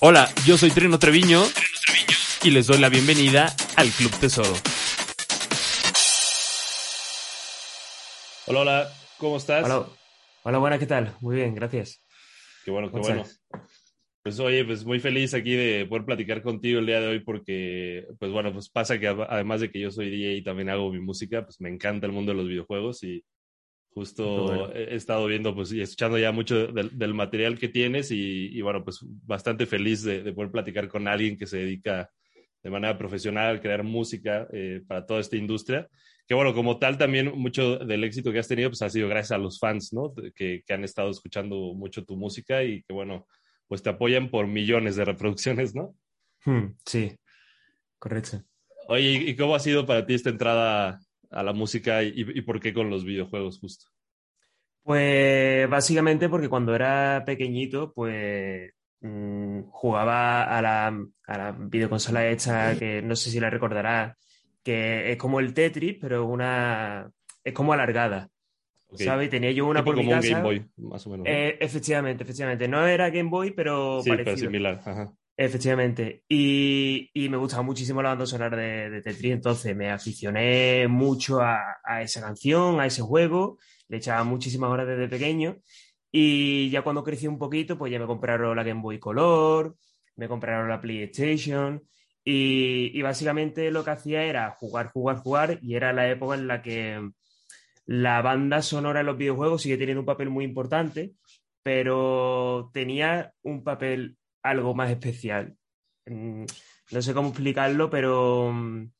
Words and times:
Hola, 0.00 0.28
yo 0.44 0.56
soy 0.58 0.70
Trino 0.70 0.98
Treviño, 0.98 1.42
y 2.42 2.50
les 2.50 2.66
doy 2.68 2.78
la 2.78 2.88
bienvenida 2.88 3.54
al 3.76 3.88
Club 3.90 4.12
Tesoro. 4.20 4.52
Hola, 8.46 8.60
hola, 8.60 8.92
¿cómo 9.18 9.36
estás? 9.36 9.64
Hola, 9.64 9.86
hola, 10.44 10.58
buena, 10.58 10.78
¿qué 10.78 10.86
tal? 10.86 11.16
Muy 11.20 11.34
bien, 11.34 11.54
gracias. 11.54 12.02
Qué 12.64 12.70
bueno, 12.70 12.92
qué 12.92 13.00
bueno. 13.00 13.24
Pues 14.22 14.38
oye, 14.38 14.64
pues 14.64 14.84
muy 14.84 15.00
feliz 15.00 15.34
aquí 15.34 15.54
de 15.54 15.86
poder 15.86 16.04
platicar 16.04 16.42
contigo 16.42 16.78
el 16.78 16.86
día 16.86 17.00
de 17.00 17.08
hoy 17.08 17.20
porque, 17.20 18.06
pues 18.18 18.30
bueno, 18.30 18.52
pues 18.52 18.68
pasa 18.68 18.98
que 18.98 19.08
además 19.08 19.60
de 19.60 19.70
que 19.70 19.80
yo 19.80 19.90
soy 19.90 20.10
DJ 20.10 20.34
y 20.36 20.42
también 20.44 20.68
hago 20.68 20.92
mi 20.92 21.00
música, 21.00 21.44
pues 21.44 21.60
me 21.60 21.68
encanta 21.68 22.06
el 22.06 22.12
mundo 22.12 22.32
de 22.32 22.38
los 22.38 22.48
videojuegos 22.48 23.02
y 23.02 23.24
Justo 23.96 24.74
he 24.74 24.94
estado 24.94 25.24
viendo 25.26 25.54
pues, 25.54 25.72
y 25.72 25.80
escuchando 25.80 26.18
ya 26.18 26.30
mucho 26.30 26.66
del, 26.66 27.14
material 27.14 27.58
que 27.58 27.70
tienes 27.70 28.10
y, 28.10 28.60
bueno, 28.60 28.84
pues 28.84 28.98
bastante 29.02 29.64
feliz 29.64 30.02
de, 30.02 30.34
poder 30.34 30.50
platicar 30.50 30.86
con 30.86 31.08
alguien 31.08 31.38
que 31.38 31.46
se 31.46 31.60
dedica 31.60 32.10
de 32.62 32.68
manera 32.68 32.98
profesional 32.98 33.56
a 33.56 33.60
crear 33.62 33.84
música 33.84 34.46
eh, 34.52 34.82
para 34.86 35.06
toda 35.06 35.20
esta 35.20 35.38
industria. 35.38 35.88
Que 36.28 36.34
bueno, 36.34 36.52
como 36.52 36.78
tal 36.78 36.98
también 36.98 37.32
mucho 37.38 37.78
del 37.78 38.04
éxito 38.04 38.32
que 38.32 38.38
has 38.38 38.48
tenido 38.48 38.68
pues 38.68 38.82
ha 38.82 38.90
sido 38.90 39.08
gracias 39.08 39.32
a 39.32 39.38
los 39.38 39.58
fans, 39.58 39.94
¿no? 39.94 40.12
Que, 40.34 40.62
que 40.66 40.74
han 40.74 40.84
estado 40.84 41.08
escuchando 41.10 41.56
mucho 41.72 42.04
tu 42.04 42.18
música 42.18 42.62
y 42.64 42.82
que 42.82 42.92
bueno, 42.92 43.26
pues 43.66 43.82
te 43.82 43.88
apoyan 43.88 44.28
por 44.30 44.46
millones 44.46 44.96
de 44.96 45.06
reproducciones, 45.06 45.74
¿no? 45.74 45.94
Hmm, 46.44 46.74
sí, 46.84 47.16
correcto. 47.98 48.42
Oye, 48.88 49.12
¿y 49.26 49.36
cómo 49.36 49.54
ha 49.54 49.60
sido 49.60 49.86
para 49.86 50.04
ti 50.04 50.12
esta 50.12 50.28
entrada 50.28 51.00
a 51.30 51.42
la 51.42 51.52
música 51.52 52.02
y, 52.02 52.40
por 52.42 52.60
qué 52.60 52.72
con 52.72 52.90
los 52.90 53.04
videojuegos 53.04 53.58
justo? 53.58 53.86
Pues 54.82 55.68
básicamente 55.68 56.28
porque 56.28 56.48
cuando 56.48 56.74
era 56.74 57.22
pequeñito, 57.26 57.92
pues 57.92 58.72
mm, 59.00 59.62
jugaba 59.70 60.44
a 60.44 60.62
la, 60.62 60.86
a 61.26 61.38
la 61.38 61.52
videoconsola 61.52 62.28
esta 62.28 62.76
que 62.78 63.02
no 63.02 63.16
sé 63.16 63.30
si 63.30 63.40
la 63.40 63.50
recordarás, 63.50 64.16
que 64.62 65.12
es 65.12 65.16
como 65.16 65.40
el 65.40 65.54
Tetris, 65.54 65.96
pero 66.00 66.26
una 66.26 67.10
es 67.42 67.52
como 67.52 67.72
alargada. 67.72 68.28
¿Sabes? 68.92 69.30
Tenía 69.30 69.50
yo 69.50 69.66
una 69.66 69.84
por 69.84 69.96
mi 69.96 70.08
casa. 70.08 70.28
Game 70.28 70.42
Boy, 70.42 70.66
más 70.76 71.06
o 71.06 71.10
menos. 71.10 71.26
Eh, 71.28 71.58
efectivamente, 71.60 72.22
efectivamente. 72.22 72.68
No 72.68 72.86
era 72.86 73.10
Game 73.10 73.28
Boy, 73.28 73.50
pero 73.50 74.00
sí, 74.02 74.10
Pero 74.10 74.36
similar. 74.36 74.80
Ajá. 74.84 75.12
Efectivamente. 75.36 76.24
Y, 76.28 77.10
me 77.14 77.36
gustaba 77.36 77.62
muchísimo 77.62 78.02
la 78.02 78.10
banda 78.10 78.26
sonora 78.26 78.56
de, 78.56 78.90
de, 78.90 79.02
Tetris, 79.02 79.32
entonces 79.32 79.76
me 79.76 79.90
aficioné 79.90 80.88
mucho 80.88 81.40
a, 81.40 81.62
esa 82.00 82.22
canción, 82.22 82.80
a 82.80 82.86
ese 82.86 83.02
juego, 83.02 83.58
le 83.88 83.98
echaba 83.98 84.24
muchísimas 84.24 84.70
horas 84.70 84.86
desde 84.86 85.08
pequeño. 85.08 85.58
Y 86.10 86.70
ya 86.70 86.82
cuando 86.82 87.04
crecí 87.04 87.26
un 87.26 87.38
poquito, 87.38 87.76
pues 87.76 87.92
ya 87.92 87.98
me 87.98 88.06
compraron 88.06 88.56
la 88.56 88.62
Game 88.62 88.80
Boy 88.80 88.98
Color, 88.98 89.76
me 90.16 90.28
compraron 90.28 90.68
la 90.70 90.80
PlayStation. 90.80 91.82
Y, 92.24 92.98
y 92.98 93.02
básicamente 93.02 93.70
lo 93.70 93.84
que 93.84 93.90
hacía 93.90 94.24
era 94.24 94.50
jugar, 94.52 94.90
jugar, 94.92 95.18
jugar. 95.18 95.58
Y 95.62 95.74
era 95.76 95.92
la 95.92 96.08
época 96.08 96.34
en 96.36 96.48
la 96.48 96.62
que 96.62 97.10
la 97.86 98.22
banda 98.22 98.62
sonora 98.62 99.00
en 99.00 99.06
los 99.06 99.18
videojuegos 99.18 99.62
sigue 99.62 99.76
teniendo 99.76 100.00
un 100.00 100.06
papel 100.06 100.30
muy 100.30 100.44
importante, 100.44 101.12
pero 101.62 102.70
tenía 102.72 103.32
un 103.42 103.62
papel 103.62 104.16
algo 104.50 104.74
más 104.74 104.90
especial. 104.90 105.56
Mm, 106.06 106.44
no 106.92 107.02
sé 107.02 107.14
cómo 107.14 107.28
explicarlo, 107.28 107.90
pero 107.90 108.52
mm, 108.52 108.90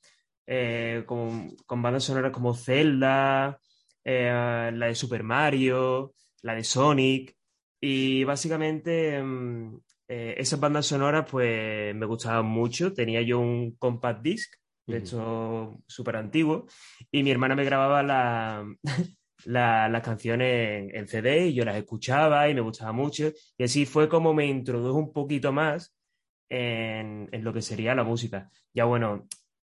eh, 0.47 1.05
con, 1.07 1.57
bandas 1.69 2.05
sonoras 2.05 2.33
como 2.33 2.55
Zelda, 2.55 3.59
eh, 4.05 4.71
la 4.73 4.87
de 4.87 4.95
Super 4.95 5.23
Mario, 5.23 6.15
la 6.43 6.55
de 6.55 6.65
Sonic. 6.65 7.37
Y 7.81 8.25
básicamente 8.25 9.23
mm, 9.23 9.79
eh, 10.09 10.35
esas 10.39 10.61
bandas 10.61 10.87
sonoras 10.87 11.27
pues 11.31 11.95
me 11.95 12.07
gustaban 12.07 12.47
mucho. 12.47 12.93
Tenía 12.93 13.23
yo 13.23 13.41
un 13.41 13.77
compact 13.77 14.23
disc, 14.23 14.55
de 14.87 14.99
hecho 14.99 15.81
súper 15.87 16.17
antiguo, 16.17 16.67
y 17.11 17.23
mi 17.23 17.31
hermana 17.31 17.57
me 17.57 17.65
grababa 17.65 18.03
la, 18.03 18.65
las 19.47 20.03
canciones 20.03 20.91
en, 20.93 21.07
CD 21.07 21.49
y 21.49 21.55
yo 21.55 21.65
las 21.65 21.77
escuchaba 21.77 22.49
y 22.49 22.55
me 22.55 22.61
gustaba 22.61 22.93
mucho. 22.93 23.33
Y 23.57 23.65
así 23.65 23.87
fue 23.87 24.09
como 24.09 24.35
me 24.35 24.47
introdujo 24.47 24.99
un 24.99 25.13
poquito 25.13 25.53
más 25.53 25.95
en, 26.49 27.29
lo 27.45 27.53
que 27.53 27.63
sería 27.63 27.95
la 27.95 28.05
música. 28.05 28.51
Ya 28.75 28.85
bueno, 28.85 29.27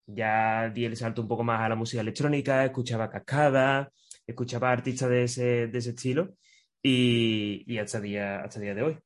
ya 0.07 0.69
di 0.69 0.85
el 0.85 0.95
salto 0.95 1.21
un 1.21 1.27
poco 1.27 1.43
más 1.43 1.61
a 1.61 1.69
la 1.69 1.75
música 1.75 2.01
electrónica, 2.01 2.63
escuchaba 2.65 3.09
cascada, 3.09 3.91
escuchaba 4.25 4.71
artistas 4.71 5.09
de 5.09 5.23
ese, 5.23 5.67
de 5.67 5.77
ese 5.77 5.89
estilo 5.91 6.35
y, 6.81 7.63
y, 7.67 7.77
hasta, 7.79 7.99
día, 7.99 8.41
hasta 8.41 8.59
día 8.59 8.75
de 8.75 8.83
hoy. 8.83 8.97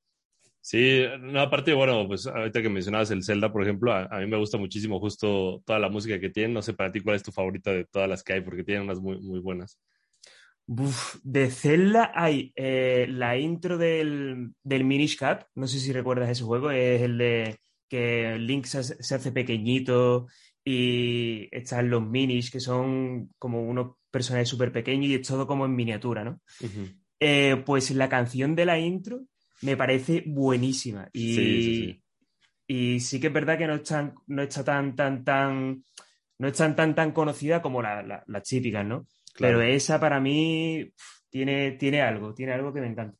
Sí, 0.61 1.03
no, 1.21 1.39
aparte, 1.41 1.73
bueno, 1.73 2.05
pues 2.07 2.27
ahorita 2.27 2.61
que 2.61 2.69
mencionabas 2.69 3.09
el 3.11 3.23
Zelda, 3.23 3.51
por 3.51 3.63
ejemplo, 3.63 3.93
a, 3.93 4.19
mí 4.19 4.27
me 4.27 4.37
gusta 4.37 4.57
muchísimo 4.57 4.99
justo 4.99 5.63
toda 5.65 5.79
la 5.79 5.89
música 5.89 6.19
que 6.19 6.29
tiene. 6.29 6.53
No 6.53 6.61
sé 6.61 6.73
para 6.73 6.91
ti 6.91 6.99
cuál 6.99 7.15
es 7.15 7.23
tu 7.23 7.31
favorita 7.31 7.71
de 7.71 7.85
todas 7.85 8.09
las 8.09 8.23
que 8.23 8.33
hay, 8.33 8.41
porque 8.41 8.63
tienen 8.63 8.83
unas 8.83 8.99
muy, 8.99 9.19
muy 9.19 9.39
buenas 9.39 9.79
de 11.23 11.49
Zelda 11.49 12.11
hay 12.13 12.53
eh, 12.55 13.07
la 13.09 13.37
intro 13.37 13.77
del, 13.77 14.53
del 14.63 14.83
Minish 14.83 15.17
Cap, 15.17 15.45
no 15.55 15.67
sé 15.67 15.79
si 15.79 15.91
recuerdas 15.91 16.29
ese 16.29 16.43
juego, 16.43 16.69
es 16.69 17.01
el 17.01 17.17
de 17.17 17.57
que 17.87 18.37
Link 18.37 18.65
se, 18.65 18.79
hace 18.79 19.31
pequeñito 19.31 20.27
y 20.63 21.47
están 21.51 21.89
los 21.89 22.03
Minish, 22.05 22.51
que 22.51 22.59
son 22.59 23.29
como 23.39 23.63
unos 23.63 23.95
personajes 24.11 24.47
súper 24.47 24.71
pequeños 24.71 25.07
y 25.07 25.15
es 25.15 25.27
todo 25.27 25.47
como 25.47 25.65
en 25.65 25.75
miniatura, 25.75 26.23
¿no? 26.23 26.39
Eh, 27.19 27.63
pues 27.65 27.89
la 27.91 28.07
canción 28.07 28.55
de 28.55 28.65
la 28.65 28.77
intro 28.77 29.21
me 29.63 29.75
parece 29.75 30.23
buenísima 30.27 31.09
y 31.11 31.35
sí, 31.35 32.03
y 32.67 32.99
sí 32.99 33.19
que 33.19 33.27
es 33.27 33.33
verdad 33.33 33.57
que 33.57 33.67
no, 33.67 33.81
no 34.27 34.43
está 34.43 34.63
tan, 34.63 34.95
tan, 34.95 35.23
tan, 35.23 35.83
no 36.37 36.47
es 36.47 36.53
tan, 36.53 36.75
tan, 36.75 36.93
tan 36.93 37.11
conocida 37.11 37.59
como 37.59 37.81
las 37.81 38.43
típicas, 38.43 38.85
¿no? 38.85 39.07
Pero 39.37 39.61
esa 39.61 39.99
para 39.99 40.19
mí 40.19 40.91
tiene, 41.29 41.71
tiene 41.73 42.01
algo, 42.01 42.33
tiene 42.33 42.53
algo 42.53 42.73
que 42.73 42.81
me 42.81 42.87
encanta. 42.87 43.17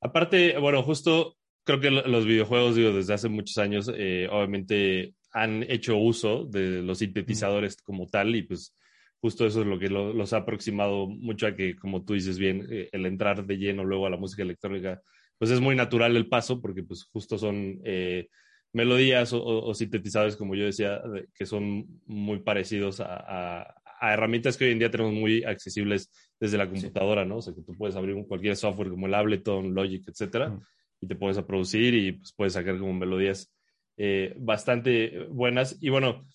Aparte, 0.00 0.58
bueno, 0.58 0.82
justo 0.82 1.36
creo 1.64 1.80
que 1.80 1.90
los 1.90 2.24
videojuegos, 2.24 2.76
digo, 2.76 2.92
desde 2.92 3.14
hace 3.14 3.28
muchos 3.28 3.58
años, 3.58 3.92
eh, 3.94 4.26
obviamente 4.30 5.14
han 5.32 5.62
hecho 5.64 5.96
uso 5.98 6.44
de 6.46 6.82
los 6.82 6.98
sintetizadores 6.98 7.76
como 7.82 8.06
tal 8.06 8.34
y 8.34 8.42
pues 8.42 8.74
justo 9.20 9.46
eso 9.46 9.60
es 9.60 9.66
lo 9.66 9.78
que 9.78 9.90
los 9.90 10.32
ha 10.32 10.38
aproximado 10.38 11.06
mucho 11.08 11.46
a 11.46 11.54
que, 11.54 11.76
como 11.76 12.04
tú 12.04 12.14
dices 12.14 12.38
bien, 12.38 12.66
eh, 12.70 12.88
el 12.92 13.04
entrar 13.04 13.44
de 13.44 13.58
lleno 13.58 13.84
luego 13.84 14.06
a 14.06 14.10
la 14.10 14.16
música 14.16 14.42
electrónica, 14.42 15.02
pues 15.36 15.50
es 15.50 15.60
muy 15.60 15.76
natural 15.76 16.16
el 16.16 16.28
paso 16.28 16.60
porque 16.60 16.82
pues 16.84 17.04
justo 17.04 17.36
son 17.36 17.80
eh, 17.84 18.28
melodías 18.72 19.32
o, 19.34 19.74
sintetizadores, 19.74 20.36
como 20.36 20.54
yo 20.54 20.64
decía, 20.64 21.02
que 21.34 21.44
son 21.46 22.00
muy 22.06 22.38
parecidos 22.40 23.00
a, 23.00 23.64
a 23.64 23.74
herramientas 24.00 24.56
que 24.56 24.64
hoy 24.64 24.72
en 24.72 24.78
día 24.78 24.90
tenemos 24.90 25.12
muy 25.12 25.44
accesibles 25.44 26.10
desde 26.38 26.58
la 26.58 26.68
computadora, 26.68 27.24
¿no? 27.24 27.38
O 27.38 27.42
sea, 27.42 27.54
que 27.54 27.62
tú 27.62 27.72
puedes 27.76 27.96
abrir 27.96 28.16
cualquier 28.26 28.56
software 28.56 28.90
como 28.90 29.06
el 29.06 29.14
Ableton, 29.14 29.74
Logic, 29.74 30.06
etcétera, 30.06 30.58
y 31.00 31.06
te 31.06 31.16
puedes 31.16 31.38
a 31.38 31.46
producir 31.46 31.94
y 31.94 32.12
pues, 32.12 32.32
puedes 32.36 32.52
sacar 32.52 32.78
como 32.78 32.92
melodías 32.92 33.52
eh, 33.96 34.34
bastante 34.38 35.24
buenas. 35.30 35.76
Y 35.80 35.88
bueno, 35.88 36.26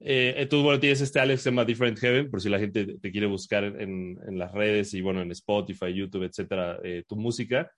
eh, 0.00 0.46
tú 0.50 0.62
bueno, 0.62 0.80
tienes 0.80 1.00
este 1.00 1.20
Alex 1.20 1.44
llama 1.44 1.64
Different 1.64 1.98
Heaven, 1.98 2.30
por 2.30 2.40
si 2.40 2.48
la 2.48 2.58
gente 2.58 2.98
te 2.98 3.12
quiere 3.12 3.26
buscar 3.26 3.64
en, 3.64 4.18
en 4.26 4.38
las 4.38 4.52
redes 4.52 4.94
y 4.94 5.00
bueno, 5.00 5.22
en 5.22 5.30
Spotify, 5.30 5.92
YouTube, 5.94 6.24
etcétera, 6.24 6.78
eh, 6.82 7.04
tu 7.06 7.16
música. 7.16 7.70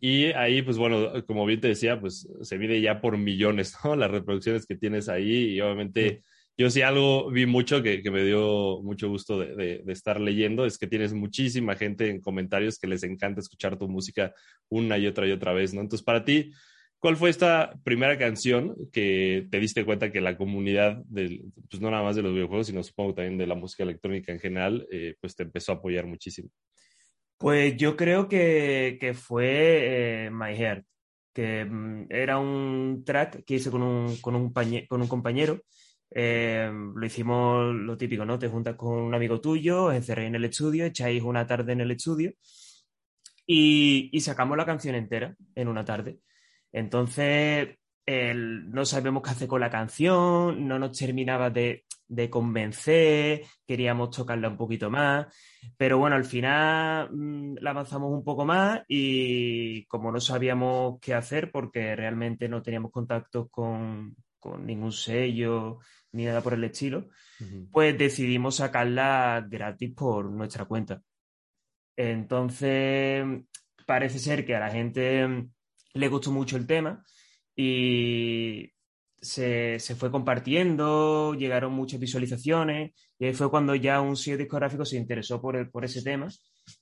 Y 0.00 0.26
ahí, 0.26 0.62
pues 0.62 0.76
bueno, 0.76 1.24
como 1.26 1.46
bien 1.46 1.60
te 1.60 1.68
decía, 1.68 1.98
pues 2.00 2.28
se 2.42 2.58
mide 2.58 2.80
ya 2.80 3.00
por 3.00 3.16
millones, 3.18 3.74
¿no? 3.84 3.96
Las 3.96 4.10
reproducciones 4.10 4.66
que 4.66 4.76
tienes 4.76 5.08
ahí 5.08 5.54
y 5.54 5.60
obviamente 5.60 6.22
yo 6.58 6.70
sí 6.70 6.82
algo 6.82 7.30
vi 7.30 7.44
mucho 7.44 7.82
que, 7.82 8.02
me 8.10 8.24
dio 8.24 8.80
mucho 8.82 9.08
gusto 9.08 9.38
de, 9.38 9.82
estar 9.88 10.20
leyendo, 10.20 10.64
es 10.64 10.78
que 10.78 10.86
tienes 10.86 11.12
muchísima 11.12 11.76
gente 11.76 12.08
en 12.08 12.20
comentarios 12.20 12.78
que 12.78 12.86
les 12.86 13.02
encanta 13.02 13.40
escuchar 13.40 13.78
tu 13.78 13.88
música 13.88 14.32
una 14.70 14.96
y 14.96 15.06
otra 15.06 15.26
y 15.26 15.32
otra 15.32 15.52
vez, 15.52 15.74
¿no? 15.74 15.82
Entonces, 15.82 16.04
para 16.04 16.24
ti, 16.24 16.52
¿cuál 16.98 17.16
fue 17.16 17.28
esta 17.28 17.74
primera 17.84 18.16
canción 18.16 18.74
que 18.90 19.46
te 19.50 19.60
diste 19.60 19.84
cuenta 19.84 20.10
que 20.10 20.22
la 20.22 20.38
comunidad, 20.38 20.96
del, 21.04 21.44
pues 21.68 21.82
no 21.82 21.90
nada 21.90 22.02
más 22.02 22.16
de 22.16 22.22
los 22.22 22.32
videojuegos, 22.32 22.68
sino 22.68 22.82
supongo 22.82 23.14
también 23.14 23.36
de 23.36 23.46
la 23.46 23.54
música 23.54 23.82
electrónica 23.82 24.32
en 24.32 24.40
general, 24.40 24.86
eh, 24.90 25.14
pues 25.20 25.36
te 25.36 25.42
empezó 25.42 25.72
a 25.72 25.74
apoyar 25.76 26.06
muchísimo? 26.06 26.48
Pues 27.36 27.76
yo 27.76 27.98
creo 27.98 28.28
que, 28.28 29.14
fue 29.14 30.24
eh, 30.24 30.30
My 30.30 30.56
Heart, 30.56 30.86
que 31.34 31.66
mm, 31.66 32.06
era 32.08 32.38
un 32.38 33.02
track 33.04 33.44
que 33.44 33.56
hice 33.56 33.70
con 33.70 33.82
un, 33.82 34.16
con 34.22 34.34
un 34.34 35.08
compañero. 35.08 35.60
Eh, 36.10 36.70
lo 36.72 37.06
hicimos 37.06 37.74
lo 37.74 37.96
típico, 37.96 38.24
¿no? 38.24 38.38
Te 38.38 38.48
juntas 38.48 38.76
con 38.76 38.94
un 38.94 39.14
amigo 39.14 39.40
tuyo, 39.40 39.92
encerréis 39.92 40.28
en 40.28 40.36
el 40.36 40.44
estudio, 40.44 40.86
echáis 40.86 41.22
una 41.22 41.46
tarde 41.46 41.72
en 41.72 41.80
el 41.80 41.90
estudio 41.90 42.32
y, 43.46 44.20
sacamos 44.20 44.56
la 44.56 44.66
canción 44.66 44.94
entera 44.94 45.36
en 45.54 45.68
una 45.68 45.84
tarde. 45.84 46.20
Entonces, 46.72 47.78
no 48.06 48.84
sabemos 48.84 49.22
qué 49.22 49.30
hacer 49.30 49.48
con 49.48 49.60
la 49.60 49.70
canción, 49.70 50.66
no 50.68 50.78
nos 50.78 50.96
terminaba 50.98 51.50
de, 51.50 51.84
convencer, 52.30 53.42
queríamos 53.66 54.10
tocarla 54.10 54.48
un 54.48 54.56
poquito 54.56 54.90
más, 54.90 55.26
pero 55.76 55.98
bueno, 55.98 56.16
al 56.16 56.24
final 56.24 57.10
mmm, 57.12 57.56
la 57.60 57.70
avanzamos 57.70 58.12
un 58.12 58.22
poco 58.24 58.44
más 58.44 58.82
y 58.88 59.84
como 59.86 60.12
no 60.12 60.20
sabíamos 60.20 61.00
qué 61.00 61.14
hacer 61.14 61.50
porque 61.50 61.96
realmente 61.96 62.48
no 62.48 62.62
teníamos 62.62 62.92
contactos 62.92 63.48
con, 63.50 64.14
con 64.46 64.66
ningún 64.66 64.92
sello 64.92 65.78
ni 66.12 66.24
nada 66.24 66.40
por 66.42 66.54
el 66.54 66.64
estilo, 66.64 67.08
uh 67.40 67.44
-huh. 67.44 67.68
pues 67.70 67.98
decidimos 67.98 68.56
sacarla 68.56 69.46
gratis 69.48 69.92
por 69.94 70.30
nuestra 70.30 70.64
cuenta. 70.64 71.02
Entonces, 71.96 73.24
parece 73.86 74.18
ser 74.18 74.44
que 74.44 74.54
a 74.54 74.60
la 74.60 74.70
gente 74.70 75.46
le 75.94 76.08
gustó 76.08 76.30
mucho 76.30 76.56
el 76.56 76.66
tema 76.66 77.04
y 77.54 78.70
se, 79.20 79.78
se, 79.78 79.94
fue 79.96 80.10
compartiendo, 80.10 81.34
llegaron 81.34 81.72
muchas 81.72 81.98
visualizaciones 81.98 82.92
y 83.18 83.26
ahí 83.26 83.34
fue 83.34 83.50
cuando 83.50 83.74
ya 83.74 84.00
un 84.00 84.16
sello 84.16 84.36
discográfico 84.36 84.84
se 84.84 84.96
interesó 84.98 85.40
por, 85.40 85.56
el, 85.56 85.70
por 85.70 85.84
ese 85.84 86.02
tema 86.02 86.28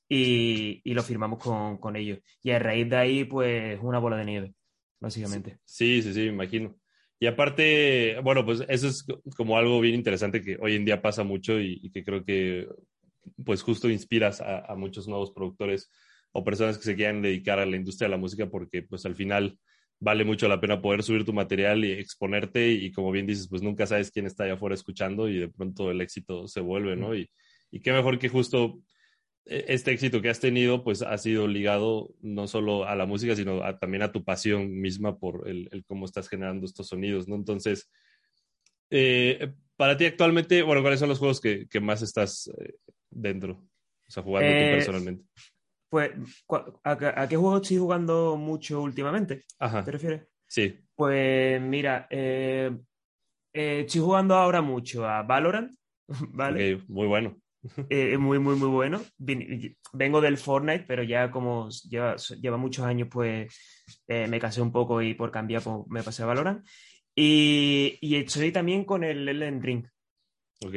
y, 0.08 0.80
y 0.84 0.94
lo 0.94 1.02
firmamos 1.02 1.38
con, 1.38 1.78
con, 1.78 1.96
ellos. 1.96 2.18
Y 2.42 2.50
a 2.50 2.58
raíz 2.58 2.88
de 2.90 2.96
ahí, 2.96 3.24
pues 3.24 3.78
una 3.82 3.98
bola 3.98 4.16
de 4.16 4.24
nieve, 4.24 4.54
básicamente. 5.00 5.58
Sí, 5.64 6.02
sí, 6.02 6.12
sí, 6.12 6.20
me 6.20 6.26
imagino. 6.26 6.76
Y 7.24 7.26
aparte, 7.26 8.20
bueno, 8.22 8.44
pues 8.44 8.62
eso 8.68 8.86
es 8.86 9.06
como 9.34 9.56
algo 9.56 9.80
bien 9.80 9.94
interesante 9.94 10.42
que 10.42 10.58
hoy 10.60 10.74
en 10.74 10.84
día 10.84 11.00
pasa 11.00 11.24
mucho 11.24 11.58
y, 11.58 11.80
y 11.82 11.90
que 11.90 12.04
creo 12.04 12.22
que 12.22 12.68
pues 13.46 13.62
justo 13.62 13.88
inspiras 13.88 14.42
a, 14.42 14.58
a, 14.58 14.76
muchos 14.76 15.08
nuevos 15.08 15.30
productores 15.30 15.90
o 16.32 16.44
personas 16.44 16.76
que 16.76 16.84
se 16.84 16.94
quieran 16.94 17.22
dedicar 17.22 17.58
a 17.58 17.64
la 17.64 17.76
industria 17.76 18.08
de 18.08 18.10
la 18.10 18.18
música 18.18 18.50
porque 18.50 18.82
pues 18.82 19.06
al 19.06 19.14
final 19.14 19.58
vale 20.00 20.26
mucho 20.26 20.48
la 20.48 20.60
pena 20.60 20.82
poder 20.82 21.02
subir 21.02 21.24
tu 21.24 21.32
material 21.32 21.86
y 21.86 21.92
exponerte 21.92 22.72
y 22.72 22.92
como 22.92 23.10
bien 23.10 23.26
dices, 23.26 23.48
pues 23.48 23.62
nunca 23.62 23.86
sabes 23.86 24.10
quién 24.10 24.26
está 24.26 24.44
allá 24.44 24.52
afuera 24.52 24.74
escuchando 24.74 25.26
y 25.26 25.38
de 25.38 25.48
pronto 25.48 25.90
el 25.90 26.02
éxito 26.02 26.46
se 26.46 26.60
vuelve, 26.60 26.94
¿no? 26.94 27.14
Y, 27.14 27.30
y 27.70 27.80
qué 27.80 27.90
mejor 27.90 28.18
que 28.18 28.28
justo 28.28 28.80
este 29.46 29.92
éxito 29.92 30.22
que 30.22 30.30
has 30.30 30.40
tenido 30.40 30.82
pues 30.82 31.02
ha 31.02 31.16
sido 31.18 31.46
ligado 31.46 32.14
no 32.20 32.46
solo 32.46 32.86
a 32.86 32.94
la 32.96 33.06
música, 33.06 33.36
sino 33.36 33.62
a, 33.62 33.78
también 33.78 34.02
a 34.02 34.12
tu 34.12 34.24
pasión 34.24 34.80
misma 34.80 35.18
por 35.18 35.48
el, 35.48 35.68
el, 35.70 35.84
cómo 35.84 36.06
estás 36.06 36.28
generando 36.28 36.64
estos 36.64 36.88
sonidos, 36.88 37.28
¿no? 37.28 37.34
Entonces, 37.34 37.90
eh, 38.90 39.52
para 39.76 39.96
ti 39.96 40.06
actualmente, 40.06 40.62
bueno, 40.62 40.82
¿cuáles 40.82 41.00
son 41.00 41.08
los 41.08 41.18
juegos 41.18 41.40
que, 41.40 41.66
que 41.68 41.80
más 41.80 42.00
estás 42.02 42.50
eh, 42.58 42.74
dentro? 43.10 43.62
O 44.06 44.10
sea, 44.10 44.22
jugando 44.22 44.50
eh, 44.50 44.64
tú 44.64 44.70
personalmente. 44.70 45.24
Pues, 45.90 46.10
¿a, 46.82 47.22
¿a, 47.22 47.28
qué 47.28 47.36
juego 47.36 47.56
estoy 47.58 47.76
jugando 47.78 48.36
mucho 48.36 48.82
últimamente? 48.82 49.44
Ajá. 49.58 49.84
¿Te 49.84 49.92
refieres? 49.92 50.28
Sí. 50.46 50.78
Pues 50.94 51.60
mira, 51.60 52.06
eh, 52.10 52.70
eh, 53.52 53.84
estoy 53.86 54.00
jugando 54.00 54.34
ahora 54.34 54.60
mucho 54.60 55.06
a 55.06 55.22
Valorant, 55.22 55.72
¿vale? 56.30 56.74
Okay, 56.74 56.84
muy 56.88 57.06
bueno. 57.06 57.36
Eh, 57.88 58.18
muy, 58.18 58.38
muy, 58.38 58.56
muy 58.56 58.68
bueno. 58.68 59.00
Vengo 59.92 60.20
del 60.20 60.36
Fortnite, 60.36 60.84
pero 60.86 61.02
ya 61.02 61.30
como 61.30 61.68
lleva, 61.88 62.16
lleva 62.16 62.56
muchos 62.56 62.84
años, 62.84 63.08
pues 63.10 63.54
eh, 64.08 64.26
me 64.28 64.40
casé 64.40 64.60
un 64.60 64.72
poco 64.72 65.00
y 65.02 65.14
por 65.14 65.30
cambiar 65.30 65.62
pues, 65.62 65.76
me 65.88 66.02
pasé 66.02 66.22
a 66.22 66.26
Valorant. 66.26 66.66
Y, 67.14 67.98
y 68.00 68.16
estoy 68.16 68.52
también 68.52 68.84
con 68.84 69.04
el 69.04 69.28
Elden 69.28 69.62
Ring. 69.62 69.86
Ok. 70.64 70.74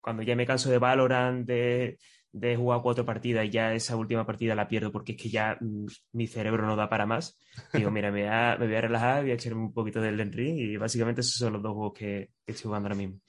Cuando 0.00 0.22
ya 0.22 0.36
me 0.36 0.46
canso 0.46 0.70
de 0.70 0.78
Valorant, 0.78 1.46
de, 1.46 1.98
de 2.32 2.56
jugar 2.56 2.82
cuatro 2.82 3.04
partidas 3.04 3.44
y 3.46 3.50
ya 3.50 3.74
esa 3.74 3.96
última 3.96 4.26
partida 4.26 4.54
la 4.54 4.68
pierdo 4.68 4.92
porque 4.92 5.12
es 5.12 5.22
que 5.22 5.28
ya 5.28 5.56
mm, 5.60 5.86
mi 6.12 6.26
cerebro 6.26 6.66
no 6.66 6.76
da 6.76 6.88
para 6.88 7.06
más. 7.06 7.38
Digo, 7.72 7.90
mira, 7.90 8.10
me 8.10 8.22
voy 8.22 8.30
a, 8.30 8.56
me 8.58 8.66
voy 8.66 8.76
a 8.76 8.80
relajar, 8.80 9.22
voy 9.22 9.30
a 9.30 9.34
echarme 9.34 9.62
un 9.62 9.72
poquito 9.72 10.00
del 10.00 10.14
Elden 10.14 10.32
Ring 10.32 10.58
y 10.58 10.76
básicamente 10.76 11.20
esos 11.20 11.34
son 11.34 11.54
los 11.54 11.62
dos 11.62 11.74
juegos 11.74 11.98
que, 11.98 12.30
que 12.44 12.52
estoy 12.52 12.64
jugando 12.64 12.88
ahora 12.88 12.96
mismo. 12.96 13.20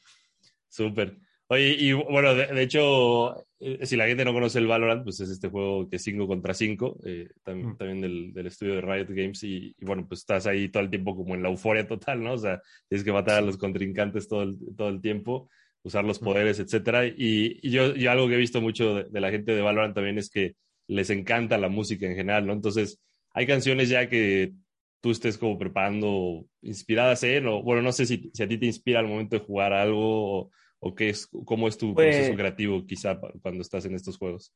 Súper. 0.67 1.17
Oye, 1.51 1.75
y 1.79 1.93
bueno, 1.93 2.35
de, 2.35 2.45
de, 2.45 2.61
hecho, 2.61 3.47
eh, 3.59 3.83
si 3.83 3.95
la 3.95 4.05
gente 4.05 4.23
no 4.23 4.33
conoce 4.33 4.59
el 4.59 4.67
Valorant, 4.67 5.03
pues 5.03 5.19
es 5.19 5.29
este 5.29 5.49
juego 5.49 5.89
que 5.89 5.95
es 5.95 6.03
5 6.03 6.27
contra 6.27 6.53
5, 6.53 6.99
eh, 7.05 7.27
también, 7.43 7.69
mm. 7.69 7.77
también 7.77 8.01
del, 8.01 8.33
del, 8.33 8.45
estudio 8.45 8.75
de 8.75 8.81
Riot 8.81 9.07
Games, 9.09 9.43
y, 9.43 9.75
y, 9.75 9.83
bueno, 9.83 10.05
pues 10.07 10.19
estás 10.19 10.45
ahí 10.45 10.69
todo 10.69 10.83
el 10.83 10.91
tiempo 10.91 11.15
como 11.15 11.33
en 11.33 11.41
la 11.41 11.49
euforia 11.49 11.87
total, 11.87 12.21
¿no? 12.21 12.33
O 12.33 12.37
sea, 12.37 12.61
tienes 12.87 13.03
que 13.03 13.11
matar 13.11 13.37
a 13.37 13.41
los 13.41 13.57
contrincantes 13.57 14.27
todo 14.27 14.43
el, 14.43 14.57
todo 14.77 14.89
el 14.89 15.01
tiempo, 15.01 15.49
usar 15.81 16.05
los 16.05 16.19
poderes, 16.19 16.59
etcétera. 16.59 17.07
Y, 17.07 17.57
y 17.63 17.71
yo, 17.71 17.95
yo, 17.95 18.11
algo 18.11 18.27
que 18.27 18.35
he 18.35 18.37
visto 18.37 18.61
mucho 18.61 18.93
de, 18.93 19.03
de, 19.05 19.19
la 19.19 19.31
gente 19.31 19.55
de 19.55 19.61
Valorant 19.61 19.95
también 19.95 20.19
es 20.19 20.29
que 20.29 20.55
les 20.85 21.09
encanta 21.09 21.57
la 21.57 21.69
música 21.69 22.05
en 22.05 22.15
general, 22.15 22.45
¿no? 22.45 22.53
Entonces, 22.53 23.01
hay 23.33 23.47
canciones 23.47 23.89
ya 23.89 24.07
que 24.07 24.53
tú 25.01 25.09
estés 25.09 25.39
como 25.39 25.57
preparando 25.57 26.45
inspiradas 26.61 27.23
en, 27.23 27.47
o 27.47 27.63
bueno, 27.63 27.81
no 27.81 27.91
sé 27.91 28.05
si, 28.05 28.29
si 28.33 28.43
a 28.43 28.47
ti 28.47 28.59
te 28.59 28.65
inspira 28.67 28.99
al 28.99 29.07
momento 29.07 29.35
de 29.37 29.45
jugar 29.45 29.73
algo, 29.73 30.41
o, 30.41 30.51
o 30.79 30.95
qué 30.95 31.09
es, 31.09 31.27
cómo 31.45 31.67
es 31.67 31.77
tu 31.77 31.93
pues, 31.93 32.15
proceso 32.15 32.35
creativo 32.35 32.85
quizá 32.85 33.19
cuando 33.41 33.61
estás 33.61 33.85
en 33.85 33.95
estos 33.95 34.17
juegos? 34.17 34.53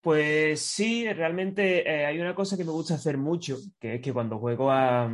Pues 0.00 0.60
sí, 0.60 1.10
realmente 1.12 1.88
eh, 1.88 2.06
hay 2.06 2.20
una 2.20 2.34
cosa 2.34 2.56
que 2.56 2.64
me 2.64 2.72
gusta 2.72 2.94
hacer 2.94 3.16
mucho, 3.16 3.56
que 3.78 3.94
es 3.94 4.00
que 4.00 4.12
cuando 4.12 4.38
juego 4.38 4.70
a, 4.70 5.04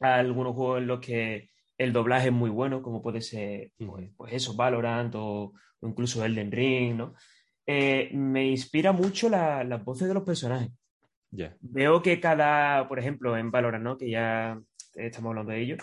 a, 0.00 0.14
algunos 0.14 0.54
juegos 0.54 0.78
en 0.78 0.86
los 0.86 1.00
que 1.00 1.48
el 1.78 1.94
doblaje 1.94 2.26
es 2.26 2.32
muy 2.32 2.50
bueno, 2.50 2.82
como 2.82 3.00
puede 3.00 3.22
ser, 3.22 3.72
pues, 3.78 4.10
pues 4.14 4.34
eso, 4.34 4.54
Valorant 4.54 5.14
o, 5.14 5.54
o, 5.80 5.88
incluso 5.88 6.22
Elden 6.22 6.52
Ring, 6.52 6.96
¿no? 6.96 7.14
Eh, 7.66 8.10
me 8.12 8.46
inspira 8.46 8.92
mucho 8.92 9.30
las 9.30 9.66
la 9.66 9.78
voces 9.78 10.08
de 10.08 10.14
los 10.14 10.24
personajes. 10.24 10.70
Yeah. 11.30 11.56
Veo 11.60 12.02
que 12.02 12.20
cada, 12.20 12.86
por 12.88 12.98
ejemplo, 12.98 13.38
en 13.38 13.50
Valorant, 13.50 13.84
¿no? 13.84 13.96
Que 13.96 14.10
ya 14.10 14.60
estamos 14.96 15.30
hablando 15.30 15.52
de 15.52 15.62
ello, 15.62 15.76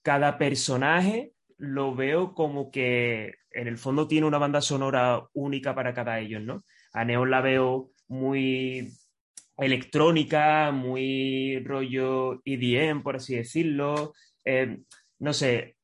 cada 0.00 0.38
personaje 0.38 1.31
lo 1.58 1.94
veo 1.94 2.34
como 2.34 2.70
que 2.70 3.34
en 3.50 3.68
el 3.68 3.78
fondo 3.78 4.08
tiene 4.08 4.26
una 4.26 4.38
banda 4.38 4.60
sonora 4.60 5.22
única 5.34 5.74
para 5.74 5.94
cada 5.94 6.20
ellos, 6.20 6.42
¿no? 6.42 6.64
A 6.92 7.04
Neon 7.04 7.30
la 7.30 7.40
veo 7.40 7.90
muy 8.08 8.92
electrónica, 9.56 10.70
muy 10.72 11.62
rollo 11.64 12.40
EDM, 12.44 13.02
por 13.02 13.16
así 13.16 13.36
decirlo. 13.36 14.12
Eh, 14.44 14.78
no 15.18 15.32
sé, 15.32 15.76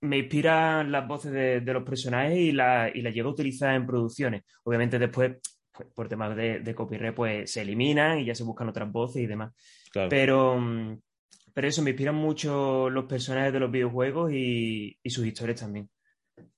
me 0.00 0.18
inspiran 0.18 0.92
las 0.92 1.06
voces 1.06 1.32
de, 1.32 1.60
de 1.60 1.72
los 1.72 1.82
personajes 1.82 2.38
y 2.38 2.52
las 2.52 2.94
y 2.94 3.02
la 3.02 3.10
llevo 3.10 3.30
a 3.30 3.32
utilizar 3.32 3.74
en 3.74 3.86
producciones. 3.86 4.42
Obviamente 4.62 4.98
después, 4.98 5.36
pues, 5.72 5.88
por 5.94 6.08
temas 6.08 6.36
de, 6.36 6.60
de, 6.60 6.74
copyright, 6.74 7.14
pues 7.14 7.50
se 7.50 7.62
eliminan 7.62 8.20
y 8.20 8.26
ya 8.26 8.34
se 8.34 8.44
buscan 8.44 8.68
otras 8.68 8.90
voces 8.90 9.22
y 9.22 9.26
demás. 9.26 9.52
Claro. 9.90 10.08
Pero, 10.08 10.60
pero 11.54 11.68
eso, 11.68 11.82
me 11.82 11.90
inspiran 11.90 12.16
mucho 12.16 12.90
los 12.90 13.04
personajes 13.06 13.52
de 13.52 13.60
los 13.60 13.70
videojuegos 13.70 14.32
y, 14.32 14.98
y 15.02 15.10
sus 15.10 15.24
historias 15.24 15.60
también 15.60 15.88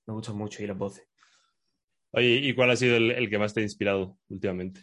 me 0.07 0.13
gustan 0.13 0.35
mucho 0.35 0.63
y 0.63 0.67
las 0.67 0.77
voces. 0.77 1.07
Oye, 2.11 2.35
¿y 2.35 2.55
cuál 2.55 2.71
ha 2.71 2.75
sido 2.75 2.97
el, 2.97 3.11
el, 3.11 3.29
que 3.29 3.37
más 3.37 3.53
te 3.53 3.59
ha 3.59 3.63
inspirado 3.63 4.17
últimamente 4.29 4.81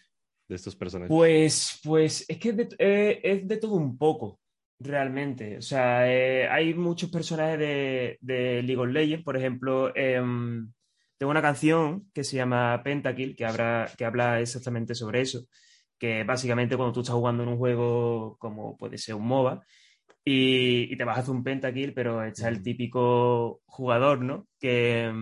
de 0.49 0.54
estos 0.54 0.76
personajes? 0.76 1.09
Pues, 1.09 1.80
pues 1.83 2.25
es 2.28 2.38
que 2.38 2.50
es 2.50 2.56
de, 2.56 2.68
eh, 2.78 3.21
es 3.23 3.49
de 3.49 3.56
todo 3.56 3.75
un 3.75 3.99
poco, 3.99 4.40
realmente. 4.78 5.59
O 5.59 5.62
sea, 5.62 6.11
eh, 6.12 6.47
hay 6.49 6.75
muchos 6.75 7.11
personajes 7.11 7.59
de, 7.59 8.18
de, 8.21 8.62
League 8.62 8.80
of 8.80 8.88
Legends, 8.88 9.25
por 9.25 9.37
ejemplo, 9.37 9.92
eh, 9.97 10.23
tengo 11.18 11.30
una 11.30 11.42
canción 11.42 12.11
que 12.12 12.25
se 12.25 12.37
llama 12.37 12.83
Pentakill, 12.85 13.35
que, 13.35 13.47
habrá, 13.47 13.90
que 13.97 14.04
habla 14.04 14.40
exactamente 14.40 14.94
sobre 14.94 15.23
eso, 15.23 15.47
que 15.99 16.23
básicamente 16.25 16.76
cuando 16.76 16.92
tú 16.92 17.00
estás 17.00 17.14
jugando 17.14 17.42
en 17.42 17.49
un 17.49 17.56
juego 17.56 18.37
como 18.38 18.76
puede 18.76 18.99
ser 18.99 19.14
un 19.14 19.26
MOBA, 19.26 19.64
y, 20.25 20.93
y, 20.93 20.97
te 20.97 21.04
vas 21.04 21.19
a 21.19 21.21
hacer 21.21 21.35
un 21.35 21.45
pentakill, 21.45 21.93
pero 21.93 22.25
está 22.25 22.49
el 22.49 22.62
típico 22.62 23.61
jugador, 23.66 24.23
¿no? 24.23 24.47
Que, 24.59 25.12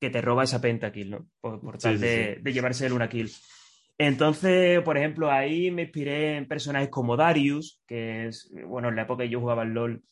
que 0.00 0.10
te 0.10 0.20
roba 0.20 0.44
esa 0.44 0.60
pentakill, 0.60 1.10
¿no? 1.10 1.26
Por, 1.40 1.60
por 1.60 1.78
tal 1.78 1.96
sí, 1.96 2.02
de, 2.02 2.34
sí. 2.36 2.42
de, 2.42 2.52
llevarse 2.52 2.86
el 2.86 2.92
una 2.94 3.08
kill. 3.08 3.30
Entonces, 3.98 4.80
por 4.82 4.96
ejemplo, 4.96 5.30
ahí 5.30 5.70
me 5.70 5.82
inspiré 5.82 6.36
en 6.36 6.48
personajes 6.48 6.88
como 6.88 7.16
Darius, 7.16 7.82
que 7.86 8.26
es, 8.26 8.50
bueno, 8.66 8.88
en 8.88 8.96
la 8.96 9.02
época 9.02 9.24
que 9.24 9.30
yo 9.30 9.40
jugaba 9.40 9.62
al 9.62 9.72
LOL 9.72 10.02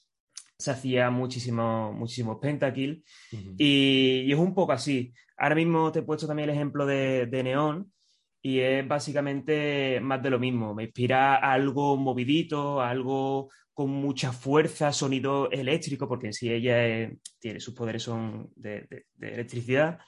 se 0.58 0.70
hacía 0.70 1.10
muchísimo, 1.10 1.92
muchísimos 1.92 2.38
pentakill, 2.40 3.02
uh 3.32 3.36
-huh. 3.36 3.54
y, 3.58 4.22
y, 4.26 4.32
es 4.32 4.38
un 4.38 4.54
poco 4.54 4.72
así. 4.72 5.12
Ahora 5.36 5.54
mismo 5.56 5.90
te 5.92 5.98
he 5.98 6.02
puesto 6.02 6.26
también 6.26 6.48
el 6.48 6.54
ejemplo 6.54 6.86
de, 6.86 7.26
de 7.26 7.42
Neon, 7.42 7.92
y 8.40 8.60
es 8.60 8.86
básicamente 8.86 10.00
más 10.00 10.22
de 10.22 10.28
lo 10.30 10.38
mismo. 10.38 10.74
Me 10.74 10.84
inspira 10.84 11.36
algo 11.36 11.96
movidito, 11.96 12.82
algo 12.82 13.48
con 13.74 13.90
mucha 13.90 14.32
fuerza, 14.32 14.92
sonido 14.92 15.50
eléctrico, 15.50 16.08
porque 16.08 16.28
en 16.28 16.32
sí 16.32 16.50
ella 16.50 16.86
es, 16.86 17.12
tiene 17.38 17.60
sus 17.60 17.74
poderes 17.74 18.04
son 18.04 18.50
de, 18.54 18.86
de, 18.88 19.06
de 19.14 19.34
electricidad. 19.34 19.98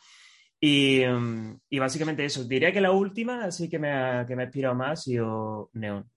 Y, 0.61 1.05
um, 1.05 1.59
y, 1.69 1.79
básicamente 1.79 2.25
eso. 2.25 2.45
Diría 2.45 2.73
que 2.73 2.81
la 2.81 2.93
última, 2.93 3.45
así 3.45 3.69
que 3.69 3.79
me 3.79 3.91
ha, 3.91 4.25
que 4.27 4.35
me 4.35 4.43
ha 4.43 4.47
inspirado 4.47 4.75
más, 4.75 5.01
ha 5.01 5.03
sido 5.03 5.71
Neon, 5.75 6.09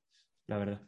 la 0.48 0.58
verdad. 0.58 0.82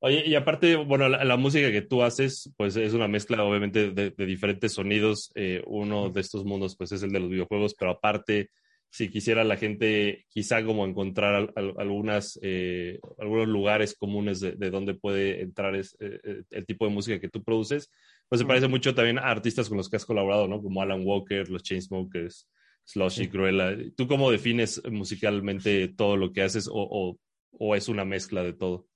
Oye, 0.00 0.22
y 0.26 0.36
aparte, 0.36 0.76
bueno, 0.76 1.08
la, 1.08 1.36
música 1.36 1.72
que 1.72 1.82
tú 1.82 2.04
haces, 2.04 2.52
pues 2.56 2.76
es 2.76 2.92
una 2.92 3.08
mezcla 3.08 3.42
obviamente 3.42 3.90
de, 3.90 4.10
diferentes 4.10 4.74
sonidos. 4.74 5.32
Eh, 5.34 5.60
uno 5.66 6.10
de 6.10 6.20
estos 6.20 6.44
mundos, 6.44 6.76
pues 6.76 6.92
es 6.92 7.02
el 7.02 7.10
de 7.10 7.18
los 7.18 7.30
videojuegos, 7.30 7.74
pero 7.76 7.90
aparte, 7.90 8.50
si 8.90 9.10
quisiera 9.10 9.44
la 9.44 9.56
gente 9.56 10.26
quizá 10.28 10.64
como 10.64 10.86
encontrar 10.86 11.52
algunas, 11.56 12.38
eh, 12.42 12.98
algunos 13.18 13.48
lugares 13.48 13.94
comunes 13.94 14.40
de, 14.40 14.70
donde 14.70 14.94
puede 14.94 15.42
entrar 15.42 15.74
es, 15.74 15.96
eh, 16.00 16.42
el 16.50 16.66
tipo 16.66 16.86
de 16.86 16.92
música 16.92 17.20
que 17.20 17.28
tú 17.28 17.42
produces, 17.42 17.90
pues 18.28 18.40
se 18.40 18.46
parece 18.46 18.68
mucho 18.68 18.94
también 18.94 19.18
a 19.18 19.30
artistas 19.30 19.68
con 19.68 19.76
los 19.76 19.88
que 19.88 19.96
has 19.96 20.06
colaborado, 20.06 20.48
¿no? 20.48 20.62
Como 20.62 20.80
Alan 20.80 21.02
Walker, 21.04 21.48
los 21.48 21.62
Chainsmokers, 21.62 22.48
Slushy, 22.84 23.24
sí. 23.24 23.28
Cruella. 23.28 23.76
¿Tú 23.96 24.08
cómo 24.08 24.30
defines 24.30 24.82
musicalmente 24.90 25.88
todo 25.88 26.16
lo 26.16 26.32
que 26.32 26.42
haces 26.42 26.68
o, 26.70 27.18
o 27.52 27.76
es 27.76 27.88
una 27.88 28.04
mezcla 28.04 28.42
de 28.42 28.54
todo? 28.54 28.86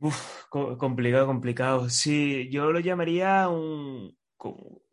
Uf, 0.00 0.44
complicado, 0.48 1.26
complicado. 1.26 1.90
Sí, 1.90 2.48
yo 2.50 2.70
lo 2.70 2.78
llamaría 2.78 3.48
un, 3.48 4.16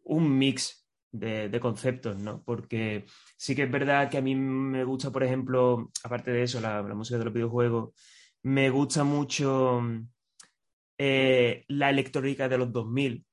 un 0.03 0.37
mix 0.37 0.84
de, 1.19 1.59
conceptos, 1.59 2.17
¿no? 2.17 2.43
Porque 2.43 3.05
sí 3.37 3.55
que 3.55 3.63
es 3.63 3.71
verdad 3.71 4.09
que 4.09 4.17
a 4.17 4.21
mí 4.21 4.35
me 4.35 4.83
gusta, 4.83 5.11
por 5.11 5.23
ejemplo, 5.23 5.91
aparte 6.03 6.31
de 6.31 6.43
eso, 6.43 6.59
la, 6.59 6.83
música 6.83 7.17
de 7.17 7.25
los 7.25 7.33
videojuegos, 7.33 7.93
me 8.43 8.69
gusta 8.69 9.03
mucho 9.03 9.81
eh, 10.97 11.63
la 11.67 11.89
electrónica 11.89 12.47
de 12.49 12.57
los 12.57 12.71
2000, 12.71 13.25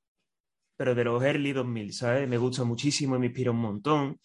pero 0.77 0.95
de 0.95 1.05
los 1.05 1.23
early 1.23 1.53
2000, 1.53 1.93
¿sabes? 1.93 2.29
Me 2.29 2.39
gusta 2.39 2.65
muchísimo 2.65 3.17
y 3.17 3.19
me 3.19 3.27
inspira 3.27 3.51
un 3.51 3.59
montón. 3.59 4.21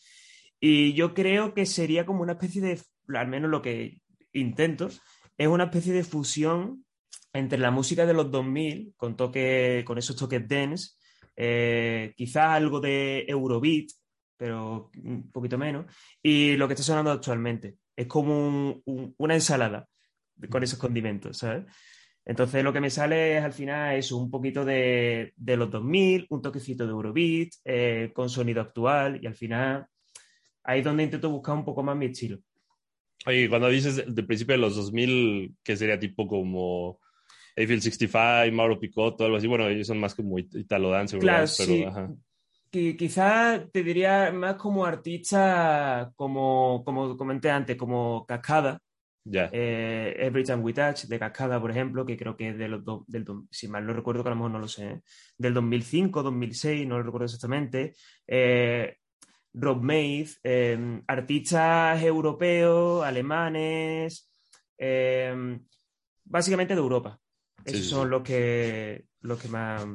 Y 0.60 0.94
yo 0.94 1.14
creo 1.14 1.54
que 1.54 1.66
sería 1.66 2.06
como 2.06 2.22
una 2.22 2.34
especie 2.34 2.62
de, 2.62 2.82
al 3.16 3.28
menos 3.28 3.50
lo 3.52 3.62
que 3.62 4.02
intento, 4.34 4.90
es 5.38 5.48
una 5.48 5.66
especie 5.66 5.94
de 5.94 6.04
fusión 6.04 6.86
entre 7.34 7.60
la 7.60 7.72
música 7.72 8.06
de 8.06 8.14
los 8.14 8.32
2000, 8.32 8.94
con, 8.98 9.16
toque, 9.16 9.84
con 9.86 9.98
esos 9.98 10.16
toques 10.16 10.48
dance, 10.48 10.92
eh, 11.38 12.14
quizás 12.18 12.48
algo 12.48 12.80
de 12.80 13.26
Eurobeat, 13.28 13.92
pero 14.36 14.90
un 15.04 15.32
poquito 15.32 15.58
menos, 15.58 15.86
y 16.22 16.56
lo 16.56 16.68
que 16.68 16.74
está 16.74 16.84
sonando 16.84 17.12
actualmente. 17.12 17.76
Es 17.96 18.08
como 18.08 18.82
una 18.86 19.34
ensalada 19.34 19.88
con 20.50 20.64
esos 20.64 20.80
condimentos, 20.80 21.38
¿sabes? 21.38 21.66
Entonces 22.26 22.64
lo 22.64 22.74
que 22.74 22.82
me 22.82 22.90
sale 22.90 23.38
es 23.38 23.44
al 23.44 23.54
final 23.54 23.96
es 23.96 24.12
un 24.12 24.30
poquito 24.30 24.66
de, 24.66 25.34
los 25.38 25.72
2000, 25.72 26.28
un 26.30 26.42
toquecito 26.42 26.86
de 26.86 26.92
Eurobeat, 26.92 27.50
eh, 27.64 28.12
con 28.14 28.30
sonido 28.30 28.62
actual, 28.62 29.20
y 29.24 29.28
al 29.28 29.36
final 29.36 29.88
ahí 30.64 30.80
es 30.80 30.86
donde 30.86 31.04
intento 31.04 31.30
buscar 31.30 31.56
un 31.56 31.64
poco 31.64 31.84
más 31.84 31.96
mi 31.96 32.08
estilo. 32.08 32.40
Oye, 33.26 33.48
cuando 33.48 33.70
dices 33.70 34.04
del 34.14 34.26
principio 34.26 34.56
de 34.56 34.62
los 34.62 34.76
2000, 34.76 35.56
que 35.64 35.78
sería 35.78 36.00
tipo 36.00 36.28
como 36.28 37.00
Eiffel 37.58 37.82
65, 37.82 38.56
Mauro 38.56 38.80
Picotto, 38.80 39.26
algo 39.26 39.38
así. 39.38 39.48
Bueno, 39.48 39.68
ellos 39.68 39.88
son 39.88 40.00
más 40.00 40.14
como 40.14 40.38
Italo 40.38 40.92
Dance, 40.92 41.18
claro, 41.18 41.48
sí. 41.48 41.84
quizás 42.70 43.64
te 43.72 43.82
diría 43.84 44.32
más 44.32 44.56
como 44.58 44.86
artista, 44.86 46.14
como, 46.16 46.84
como 46.86 47.18
comenté 47.18 47.50
antes, 47.50 47.76
como 47.76 48.26
Cascada. 48.28 48.80
Ya. 49.24 49.50
Eh, 49.52 50.16
Every 50.20 50.44
Time 50.44 50.60
We 50.60 50.72
Touch, 50.72 51.06
de 51.06 51.18
Cascada, 51.18 51.60
por 51.60 51.72
ejemplo, 51.72 52.06
que 52.06 52.16
creo 52.16 52.38
que 52.38 52.50
es 52.50 52.58
de 52.60 52.68
los 52.68 52.84
del, 53.08 53.26
si 53.50 53.68
mal 53.68 53.86
no 53.88 53.94
recuerdo, 53.94 54.22
que 54.22 54.30
a 54.30 54.32
lo 54.32 54.36
mejor 54.36 54.52
no 54.52 54.60
lo 54.60 54.68
sé, 54.68 54.92
¿eh? 54.92 55.02
del 55.38 55.56
2005, 55.56 56.22
2006, 56.22 56.88
no 56.88 56.98
lo 56.98 57.04
recuerdo 57.04 57.26
exactamente. 57.26 57.96
Eh, 58.28 58.98
Rob 59.54 59.82
Maith, 59.82 60.38
eh, 60.44 61.02
artistas 61.08 62.04
europeos, 62.04 63.04
alemanes, 63.04 64.30
básicamente 66.24 66.76
de 66.76 66.80
Europa. 66.80 67.20
Esos 67.66 67.88
son 67.88 68.10
Los, 68.10 68.24
que, 68.24 69.06
los 69.22 69.42
que 69.42 69.48
más 69.48 69.86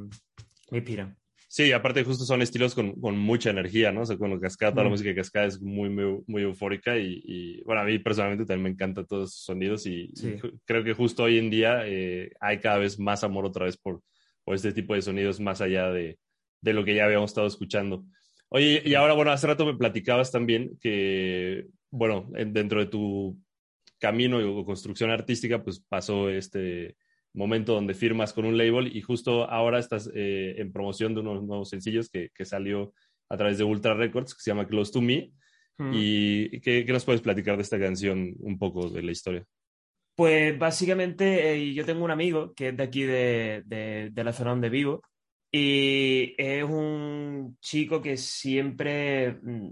me 0.70 0.78
inspiran. 0.78 1.16
Sí, 1.52 1.70
aparte 1.70 2.02
justo 2.02 2.24
son 2.24 2.40
estilos 2.40 2.74
con, 2.74 2.98
con 2.98 3.18
mucha 3.18 3.50
energía, 3.50 3.92
¿no? 3.92 4.00
O 4.00 4.06
sea, 4.06 4.16
con 4.16 4.30
lo 4.30 4.40
cascada, 4.40 4.72
toda 4.72 4.84
la 4.84 4.88
música 4.88 5.10
de 5.10 5.16
cascada 5.16 5.44
es 5.44 5.60
muy, 5.60 5.90
muy, 5.90 6.22
muy 6.26 6.42
eufórica 6.44 6.96
y, 6.96 7.62
bueno, 7.66 7.82
a 7.82 7.84
mí 7.84 7.98
personalmente 7.98 8.46
también 8.46 8.62
me 8.62 8.70
encantan 8.70 9.06
todos 9.06 9.28
esos 9.28 9.44
sonidos 9.44 9.84
y, 9.84 10.10
creo 10.64 10.82
que 10.82 10.94
justo 10.94 11.24
hoy 11.24 11.36
en 11.36 11.50
día 11.50 11.82
eh, 11.84 12.30
hay 12.40 12.58
cada 12.58 12.78
vez 12.78 12.98
más 12.98 13.22
amor 13.22 13.44
otra 13.44 13.66
vez 13.66 13.76
por, 13.76 14.00
por 14.44 14.54
este 14.54 14.72
tipo 14.72 14.94
de 14.94 15.02
sonidos 15.02 15.40
más 15.40 15.60
allá 15.60 15.90
de, 15.90 16.18
de, 16.62 16.72
lo 16.72 16.86
que 16.86 16.94
ya 16.94 17.04
habíamos 17.04 17.32
estado 17.32 17.48
escuchando. 17.48 18.06
Oye, 18.48 18.82
y 18.86 18.94
ahora, 18.94 19.12
bueno, 19.12 19.30
hace 19.30 19.46
rato 19.46 19.66
me 19.66 19.76
platicabas 19.76 20.32
también 20.32 20.78
que, 20.80 21.66
bueno, 21.90 22.30
dentro 22.30 22.80
de 22.80 22.86
tu 22.86 23.38
camino 23.98 24.38
o 24.38 24.64
construcción 24.64 25.10
artística, 25.10 25.62
pues 25.62 25.80
pasó 25.80 26.30
este 26.30 26.96
momento 27.34 27.74
donde 27.74 27.94
firmas 27.94 28.32
con 28.32 28.44
un 28.44 28.58
label 28.58 28.94
y 28.94 29.00
justo 29.00 29.48
ahora 29.50 29.78
estás 29.78 30.10
eh, 30.14 30.54
en 30.58 30.72
promoción 30.72 31.14
de 31.14 31.20
unos 31.20 31.42
nuevos 31.42 31.70
sencillos 31.70 32.08
que, 32.10 32.30
que, 32.34 32.44
salió 32.44 32.92
a 33.28 33.36
través 33.36 33.58
de 33.58 33.64
Ultra 33.64 33.94
Records, 33.94 34.34
que 34.34 34.42
se 34.42 34.50
llama 34.50 34.66
Close 34.66 34.92
to 34.92 35.00
Me. 35.00 35.32
Hmm. 35.78 35.92
¿Y 35.94 36.60
qué, 36.60 36.84
qué, 36.84 36.92
nos 36.92 37.04
puedes 37.04 37.22
platicar 37.22 37.56
de 37.56 37.62
esta 37.62 37.78
canción, 37.78 38.34
un 38.38 38.58
poco 38.58 38.90
de 38.90 39.02
la 39.02 39.12
historia? 39.12 39.44
Pues 40.14 40.58
básicamente 40.58 41.54
eh, 41.54 41.72
yo 41.72 41.86
tengo 41.86 42.04
un 42.04 42.10
amigo 42.10 42.52
que 42.54 42.68
es 42.68 42.76
de 42.76 42.82
aquí 42.82 43.02
de, 43.02 43.62
de, 43.64 44.10
de, 44.12 44.24
la 44.24 44.34
zona 44.34 44.50
donde 44.50 44.68
vivo 44.68 45.02
y 45.50 46.34
es 46.36 46.64
un 46.64 47.56
chico 47.60 48.02
que 48.02 48.18
siempre, 48.18 49.38
mm, 49.42 49.70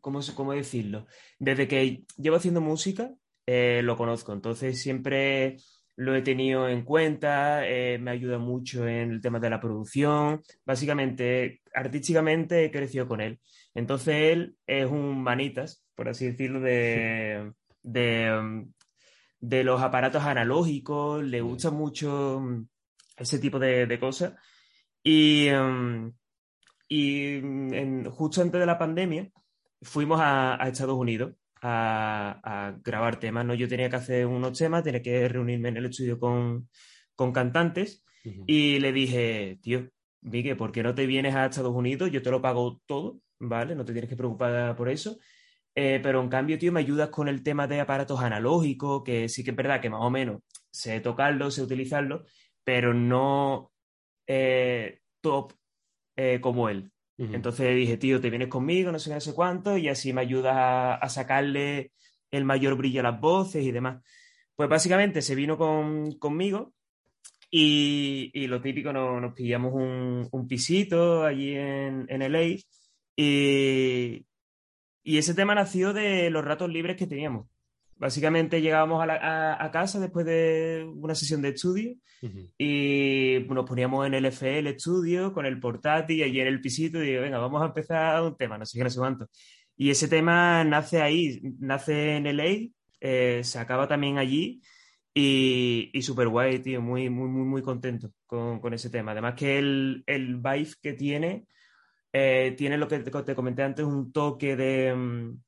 ¿cómo, 0.00 0.20
cómo 0.34 0.52
decirlo? 0.52 1.06
Desde 1.38 1.66
que 1.66 2.04
llevo 2.18 2.36
haciendo 2.36 2.60
música, 2.60 3.10
eh, 3.46 3.80
lo 3.82 3.96
conozco, 3.96 4.32
entonces 4.32 4.80
siempre 4.80 5.56
lo 5.96 6.14
he 6.14 6.22
tenido 6.22 6.68
en 6.68 6.82
cuenta, 6.84 7.66
eh, 7.66 7.98
me 7.98 8.10
ayuda 8.10 8.38
mucho 8.38 8.86
en 8.86 9.10
el 9.12 9.20
tema 9.20 9.40
de 9.40 9.50
la 9.50 9.60
producción. 9.60 10.42
Básicamente, 10.64 11.62
artísticamente 11.74 12.64
he 12.64 12.70
crecido 12.70 13.08
con 13.08 13.20
él. 13.22 13.40
Entonces, 13.74 14.14
él 14.32 14.56
es 14.66 14.86
un 14.90 15.22
manitas, 15.22 15.84
por 15.94 16.08
así 16.08 16.26
decirlo, 16.26 16.60
de, 16.60 17.52
de, 17.82 19.64
los 19.64 19.80
aparatos 19.82 20.22
analógicos, 20.22 21.24
le 21.24 21.40
gusta 21.40 21.70
mucho 21.70 22.40
mm, 22.40 22.68
ese 23.16 23.38
tipo 23.38 23.58
de, 23.58 23.98
cosas. 23.98 24.34
Y, 25.02 25.48
mm, 25.50 26.12
y 26.88 27.40
mm, 27.42 28.06
justo 28.10 28.42
antes 28.42 28.60
de 28.60 28.66
la 28.66 28.78
pandemia, 28.78 29.30
fuimos 29.82 30.20
a 30.22 30.58
Estados 30.68 30.96
Unidos 30.96 31.34
a, 31.66 32.78
grabar 32.84 33.18
temas. 33.18 33.44
¿no? 33.44 33.54
Yo 33.54 33.68
tenía 33.68 33.90
que 33.90 33.96
hacer 33.96 34.26
unos 34.26 34.56
temas, 34.58 34.82
tenía 34.82 35.02
que 35.02 35.28
reunirme 35.28 35.68
en 35.68 35.76
el 35.78 35.86
estudio 35.86 36.18
con, 36.18 36.68
con 37.14 37.32
cantantes 37.32 38.04
y 38.46 38.78
le 38.80 38.92
dije, 38.92 39.58
tío, 39.62 39.88
Miguel, 40.22 40.56
¿por 40.56 40.72
qué 40.72 40.82
no 40.82 40.94
te 40.94 41.06
vienes 41.06 41.34
a 41.34 41.46
Estados 41.46 41.74
Unidos? 41.74 42.10
Yo 42.10 42.22
te 42.22 42.30
lo 42.30 42.42
pago 42.42 42.80
todo, 42.86 43.20
¿vale? 43.38 43.74
No 43.74 43.84
te 43.84 43.92
tienes 43.92 44.10
que 44.10 44.16
preocupar 44.16 44.74
por 44.76 44.88
eso. 44.88 45.18
Eh, 45.74 46.00
pero 46.02 46.22
en 46.22 46.28
cambio, 46.28 46.58
tío, 46.58 46.72
me 46.72 46.80
ayudas 46.80 47.10
con 47.10 47.28
el 47.28 47.42
tema 47.42 47.66
de 47.66 47.80
aparatos 47.80 48.20
analógicos, 48.20 49.02
que 49.04 49.28
sí 49.28 49.44
que 49.44 49.50
es 49.50 49.56
verdad 49.56 49.80
que 49.80 49.90
más 49.90 50.00
o 50.02 50.10
menos 50.10 50.42
sé 50.70 51.00
tocarlo, 51.00 51.50
sé 51.50 51.62
utilizarlo, 51.62 52.24
pero 52.64 52.94
no 52.94 53.72
eh, 54.26 55.00
top 55.20 55.52
eh, 56.16 56.40
como 56.40 56.68
él. 56.68 56.90
Entonces 57.18 57.74
dije, 57.74 57.96
tío, 57.96 58.20
te 58.20 58.28
vienes 58.28 58.48
conmigo, 58.48 58.92
no 58.92 58.98
sé 58.98 59.08
qué, 59.08 59.14
no 59.14 59.20
sé 59.20 59.34
cuánto, 59.34 59.78
y 59.78 59.88
así 59.88 60.12
me 60.12 60.20
ayudas 60.20 60.54
a, 60.54 61.08
sacarle 61.08 61.92
el 62.30 62.44
mayor 62.44 62.76
brillo 62.76 63.00
a 63.00 63.04
las 63.04 63.20
voces 63.20 63.64
y 63.64 63.72
demás. 63.72 64.02
Pues 64.54 64.68
básicamente 64.68 65.22
se 65.22 65.34
vino 65.34 65.56
conmigo 66.18 66.74
y, 67.50 68.46
lo 68.48 68.60
típico, 68.60 68.92
nos, 68.92 69.34
pillamos 69.34 69.72
un, 69.74 70.46
pisito 70.48 71.24
allí 71.24 71.54
en, 71.54 72.06
en 72.08 72.22
LA 72.32 72.58
y, 73.16 74.26
y 75.02 75.18
ese 75.18 75.34
tema 75.34 75.54
nació 75.54 75.92
de 75.94 76.28
los 76.30 76.44
ratos 76.44 76.68
libres 76.70 76.96
que 76.96 77.06
teníamos. 77.06 77.48
Básicamente 77.98 78.60
llegábamos 78.60 79.02
a, 79.08 79.70
casa 79.72 79.98
después 79.98 80.26
de 80.26 80.86
una 80.96 81.14
sesión 81.14 81.40
de 81.40 81.48
estudio 81.48 81.94
y 82.58 83.38
nos 83.48 83.64
poníamos 83.64 84.06
en 84.06 84.14
el 84.14 84.26
FL 84.26 84.68
estudio 84.68 85.32
con 85.32 85.46
el 85.46 85.58
portátil 85.58 86.18
y 86.18 86.22
allí 86.22 86.40
en 86.40 86.48
el 86.48 86.60
pisito 86.60 87.02
y 87.02 87.06
digo, 87.06 87.22
venga, 87.22 87.38
vamos 87.38 87.62
a 87.62 87.66
empezar 87.66 88.22
un 88.22 88.36
tema, 88.36 88.58
no 88.58 88.66
sé 88.66 88.78
qué, 88.78 88.84
no 88.84 88.90
sé 88.90 88.98
cuánto. 88.98 89.28
Y 89.76 89.90
ese 89.90 90.08
tema 90.08 90.62
nace 90.64 91.00
ahí, 91.00 91.40
nace 91.58 92.16
en 92.16 92.26
LA, 92.26 92.68
eh, 93.00 93.40
se 93.42 93.58
acaba 93.58 93.88
también 93.88 94.18
allí 94.18 94.60
y, 95.14 95.90
y 95.94 96.02
súper 96.02 96.28
guay, 96.28 96.58
tío, 96.58 96.82
muy, 96.82 97.08
muy, 97.08 97.28
muy, 97.28 97.44
muy 97.44 97.62
contento 97.62 98.10
con, 98.26 98.60
con, 98.60 98.74
ese 98.74 98.90
tema. 98.90 99.12
Además 99.12 99.34
que 99.34 99.58
el, 99.58 100.04
el 100.06 100.36
vibe 100.36 100.74
que 100.82 100.92
tiene, 100.92 101.46
eh, 102.12 102.54
tiene 102.58 102.76
lo 102.76 102.88
que 102.88 102.98
te, 102.98 103.10
te 103.10 103.34
comenté 103.34 103.62
antes, 103.62 103.86
un 103.86 104.12
toque 104.12 104.56
de 104.56 104.94
mm, 104.94 105.38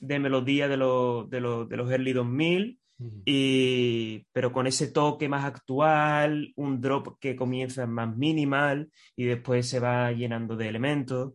de 0.00 0.18
melodía 0.18 0.68
de, 0.68 0.76
de, 0.76 1.66
de 1.68 1.76
los 1.76 1.90
early 1.90 2.12
2000, 2.12 2.78
y, 3.26 4.24
pero 4.32 4.52
con 4.52 4.66
ese 4.66 4.88
toque 4.88 5.28
más 5.28 5.44
actual, 5.44 6.52
un 6.56 6.80
drop 6.80 7.18
que 7.20 7.36
comienza 7.36 7.86
más 7.86 8.16
minimal 8.16 8.90
y 9.14 9.24
después 9.24 9.68
se 9.68 9.80
va 9.80 10.12
llenando 10.12 10.56
de 10.56 10.68
elementos. 10.68 11.34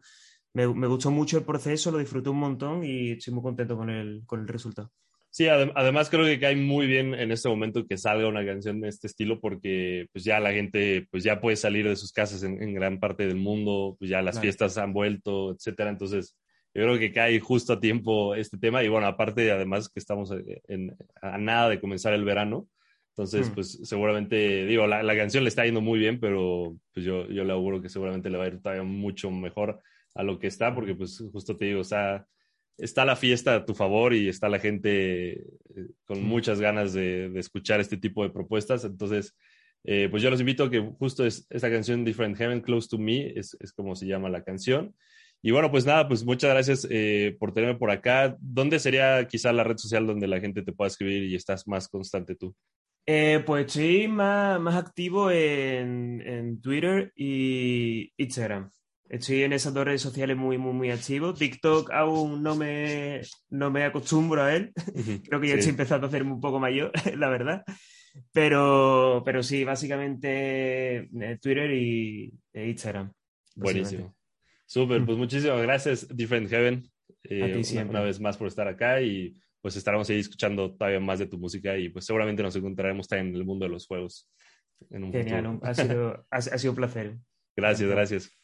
Me, 0.53 0.67
me, 0.73 0.87
gustó 0.87 1.11
mucho 1.11 1.37
el 1.37 1.45
proceso, 1.45 1.91
lo 1.91 1.99
disfruté 1.99 2.29
un 2.29 2.39
montón 2.39 2.83
y 2.83 3.11
estoy 3.11 3.33
muy 3.33 3.43
contento 3.43 3.77
con 3.77 3.89
el, 3.89 4.23
con 4.25 4.41
el 4.41 4.47
resultado. 4.47 4.91
Sí, 5.33 5.47
además 5.47 6.09
creo 6.09 6.25
que 6.25 6.41
cae 6.41 6.57
muy 6.57 6.87
bien 6.87 7.13
en 7.13 7.31
este 7.31 7.47
momento 7.47 7.87
que 7.87 7.97
salga 7.97 8.27
una 8.27 8.45
canción 8.45 8.81
de 8.81 8.89
este 8.89 9.07
estilo 9.07 9.39
porque 9.39 10.07
pues 10.11 10.25
ya 10.25 10.41
la 10.41 10.51
gente 10.51 11.07
pues 11.09 11.23
ya 11.23 11.39
puede 11.39 11.55
salir 11.55 11.87
de 11.87 11.95
sus 11.95 12.11
casas 12.11 12.43
en, 12.43 12.73
gran 12.73 12.99
parte 12.99 13.25
del 13.25 13.37
mundo, 13.37 13.95
pues 13.97 14.09
ya 14.09 14.21
las 14.21 14.41
fiestas 14.41 14.77
han 14.77 14.91
vuelto, 14.91 15.53
etcétera. 15.53 15.89
Entonces, 15.89 16.35
yo 16.73 16.83
creo 16.83 16.99
que 16.99 17.11
cae 17.11 17.39
justo 17.39 17.73
a 17.73 17.79
tiempo 17.79 18.35
este 18.35 18.57
tema 18.57 18.83
y 18.83 18.87
bueno, 18.87 19.07
aparte 19.07 19.51
además 19.51 19.89
que 19.89 19.99
estamos 19.99 20.31
en, 20.67 20.95
a 21.21 21.37
nada 21.37 21.69
de 21.69 21.79
comenzar 21.79 22.13
el 22.13 22.23
verano, 22.23 22.67
entonces 23.09 23.49
mm. 23.49 23.53
pues 23.53 23.79
seguramente, 23.83 24.65
digo, 24.65 24.87
la, 24.87 25.03
la, 25.03 25.15
canción 25.15 25.43
le 25.43 25.49
está 25.49 25.65
yendo 25.65 25.81
muy 25.81 25.99
bien, 25.99 26.19
pero 26.19 26.77
pues 26.93 27.05
yo, 27.05 27.27
yo 27.27 27.43
le 27.43 27.53
auguro 27.53 27.81
que 27.81 27.89
seguramente 27.89 28.29
le 28.29 28.37
va 28.37 28.45
a 28.45 28.47
ir 28.47 28.61
todavía 28.61 28.83
mucho 28.83 29.29
mejor 29.31 29.81
a 30.15 30.23
lo 30.23 30.39
que 30.39 30.47
está 30.47 30.73
porque 30.73 30.95
pues 30.95 31.23
justo 31.31 31.57
te 31.57 31.65
digo, 31.65 31.83
sea 31.83 32.25
está 32.81 33.05
la 33.05 33.15
fiesta 33.15 33.55
a 33.55 33.65
tu 33.65 33.75
favor 33.75 34.13
y 34.13 34.27
está 34.27 34.49
la 34.49 34.59
gente 34.59 35.31
eh, 35.33 35.43
con 36.05 36.23
muchas 36.23 36.59
ganas 36.59 36.93
de, 36.93 37.31
escuchar 37.35 37.79
este 37.79 37.97
tipo 37.97 38.23
de 38.23 38.31
propuestas. 38.31 38.83
Entonces, 38.83 39.35
eh, 39.83 40.07
pues 40.09 40.23
yo 40.23 40.29
los 40.29 40.39
invito 40.39 40.63
a 40.63 40.71
que 40.71 40.79
justo 40.97 41.25
es, 41.25 41.45
esta 41.49 41.69
canción 41.69 42.03
Different 42.03 42.37
Heaven, 42.37 42.61
Close 42.61 42.89
to 42.89 42.97
Me, 42.97 43.33
es, 43.37 43.55
como 43.75 43.95
se 43.95 44.07
llama 44.07 44.29
la 44.29 44.43
canción. 44.43 44.95
Y 45.41 45.51
bueno, 45.51 45.71
pues 45.71 45.85
nada, 45.85 46.07
pues 46.07 46.23
muchas 46.23 46.51
gracias 46.51 46.87
eh, 46.89 47.35
por 47.39 47.53
tenerme 47.53 47.79
por 47.79 47.89
acá. 47.89 48.37
¿Dónde 48.39 48.79
sería 48.79 49.27
quizá 49.27 49.51
la 49.51 49.63
red 49.63 49.77
social 49.77 50.05
donde 50.05 50.27
la 50.27 50.39
gente 50.39 50.61
te 50.61 50.71
pueda 50.71 50.87
escribir 50.87 51.23
y 51.23 51.35
estás 51.35 51.67
más 51.67 51.87
constante 51.87 52.35
tú? 52.35 52.55
pues 53.45 53.65
estoy 53.65 54.07
más, 54.07 54.59
más 54.61 54.75
activo 54.75 55.31
en, 55.31 56.21
en 56.21 56.61
Twitter 56.61 57.11
y 57.15 58.13
Instagram. 58.15 58.69
Estoy 59.11 59.43
en 59.43 59.51
esas 59.51 59.73
dos 59.73 59.83
redes 59.83 60.01
sociales 60.01 60.37
muy, 60.37 60.57
muy, 60.57 60.71
muy 60.71 60.89
activo. 60.89 61.33
TikTok 61.33 61.91
aún 61.91 62.41
no 62.41 62.55
me, 62.55 63.19
no 63.49 63.69
me 63.69 63.83
acostumbro 63.83 64.41
a 64.41 64.55
él. 64.55 64.71
Creo 65.27 65.41
que 65.41 65.49
ya 65.49 65.55
estoy 65.55 65.71
empezando 65.71 66.07
a 66.07 66.07
hacerme 66.07 66.31
un 66.31 66.39
poco 66.39 66.61
mayor, 66.61 66.93
la 67.17 67.27
verdad. 67.27 67.63
Pero, 68.31 69.21
pero 69.25 69.43
sí, 69.43 69.65
básicamente 69.65 70.97
eh, 70.99 71.37
Twitter 71.41 71.71
y 71.71 72.33
e 72.53 72.69
Instagram. 72.69 73.11
Buenísimo. 73.53 74.15
Súper, 74.71 75.05
pues 75.05 75.17
muchísimas 75.17 75.61
gracias, 75.63 76.07
Different 76.15 76.49
Heaven. 76.49 76.89
Eh, 77.25 77.61
una, 77.89 77.99
vez 77.99 78.21
más 78.21 78.37
por 78.37 78.47
estar 78.47 78.69
acá 78.69 79.01
y 79.01 79.35
pues 79.59 79.75
estaremos 79.75 80.09
ahí 80.09 80.19
escuchando 80.19 80.73
todavía 80.73 81.01
más 81.01 81.19
de 81.19 81.25
tu 81.25 81.37
música 81.37 81.77
y 81.77 81.89
pues 81.89 82.05
seguramente 82.05 82.41
nos 82.41 82.55
encontraremos 82.55 83.05
también 83.05 83.35
en 83.35 83.35
el 83.35 83.45
mundo 83.45 83.65
de 83.65 83.71
los 83.73 83.85
juegos. 83.85 84.31
Genial, 84.89 85.59
ha 85.61 85.73
sido, 85.73 86.25
ha 86.31 86.41
sido 86.41 86.71
un 86.71 86.75
placer. 86.77 87.17
Gracias, 87.53 87.89
gracias. 87.89 88.40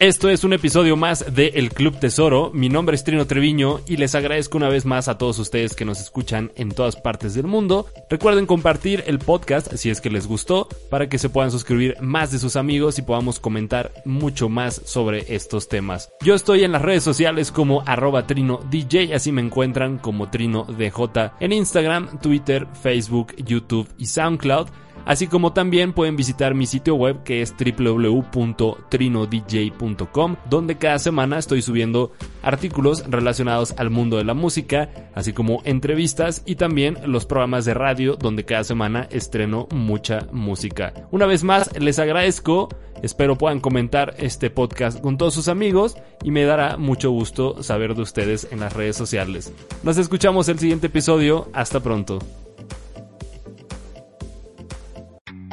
Esto 0.00 0.28
es 0.28 0.42
un 0.42 0.52
episodio 0.52 0.96
más 0.96 1.36
de 1.36 1.52
El 1.54 1.70
Club 1.70 2.00
Tesoro. 2.00 2.50
Mi 2.52 2.68
nombre 2.68 2.96
es 2.96 3.04
Trino 3.04 3.28
Treviño 3.28 3.78
y 3.86 3.96
les 3.96 4.16
agradezco 4.16 4.58
una 4.58 4.68
vez 4.68 4.84
más 4.84 5.06
a 5.06 5.18
todos 5.18 5.38
ustedes 5.38 5.76
que 5.76 5.84
nos 5.84 6.00
escuchan 6.00 6.50
en 6.56 6.72
todas 6.72 6.96
partes 6.96 7.34
del 7.34 7.46
mundo. 7.46 7.86
Recuerden 8.10 8.46
compartir 8.46 9.04
el 9.06 9.20
podcast 9.20 9.72
si 9.74 9.90
es 9.90 10.00
que 10.00 10.10
les 10.10 10.26
gustó 10.26 10.68
para 10.90 11.08
que 11.08 11.18
se 11.18 11.28
puedan 11.28 11.52
suscribir 11.52 11.96
más 12.00 12.32
de 12.32 12.40
sus 12.40 12.56
amigos 12.56 12.98
y 12.98 13.02
podamos 13.02 13.38
comentar 13.38 13.92
mucho 14.04 14.48
más 14.48 14.82
sobre 14.84 15.32
estos 15.32 15.68
temas. 15.68 16.10
Yo 16.22 16.34
estoy 16.34 16.64
en 16.64 16.72
las 16.72 16.82
redes 16.82 17.04
sociales 17.04 17.52
como 17.52 17.82
arroba 17.86 18.26
Trino 18.26 18.58
DJ, 18.68 19.14
así 19.14 19.30
me 19.30 19.42
encuentran 19.42 19.98
como 19.98 20.28
Trino 20.28 20.64
DJ 20.64 21.32
en 21.38 21.52
Instagram, 21.52 22.18
Twitter, 22.18 22.66
Facebook, 22.82 23.32
YouTube 23.36 23.88
y 23.96 24.06
SoundCloud 24.06 24.66
así 25.06 25.26
como 25.26 25.52
también 25.52 25.92
pueden 25.92 26.16
visitar 26.16 26.54
mi 26.54 26.66
sitio 26.66 26.94
web 26.94 27.22
que 27.22 27.42
es 27.42 27.54
www.trinodj.com, 27.56 30.36
donde 30.48 30.76
cada 30.76 30.98
semana 30.98 31.38
estoy 31.38 31.62
subiendo 31.62 32.12
artículos 32.42 33.04
relacionados 33.08 33.74
al 33.78 33.90
mundo 33.90 34.16
de 34.16 34.24
la 34.24 34.34
música, 34.34 34.90
así 35.14 35.32
como 35.32 35.62
entrevistas 35.64 36.42
y 36.46 36.56
también 36.56 36.98
los 37.06 37.26
programas 37.26 37.64
de 37.64 37.74
radio 37.74 38.16
donde 38.16 38.44
cada 38.44 38.64
semana 38.64 39.06
estreno 39.10 39.68
mucha 39.70 40.26
música. 40.32 40.92
Una 41.10 41.26
vez 41.26 41.44
más, 41.44 41.70
les 41.78 41.98
agradezco, 41.98 42.68
espero 43.02 43.36
puedan 43.36 43.60
comentar 43.60 44.14
este 44.18 44.50
podcast 44.50 45.00
con 45.00 45.18
todos 45.18 45.34
sus 45.34 45.48
amigos 45.48 45.96
y 46.22 46.30
me 46.30 46.44
dará 46.44 46.76
mucho 46.76 47.10
gusto 47.10 47.62
saber 47.62 47.94
de 47.94 48.02
ustedes 48.02 48.48
en 48.50 48.60
las 48.60 48.72
redes 48.72 48.96
sociales. 48.96 49.52
Nos 49.82 49.98
escuchamos 49.98 50.48
el 50.48 50.58
siguiente 50.58 50.88
episodio, 50.88 51.48
hasta 51.52 51.80
pronto. 51.80 52.18